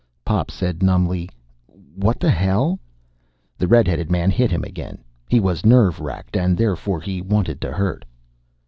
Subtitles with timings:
[0.25, 1.29] Pop said numbly:
[1.95, 2.79] "What the hell?"
[3.59, 4.97] The red headed man hit him again.
[5.29, 8.03] He was nerve racked, and, therefore, he wanted to hurt.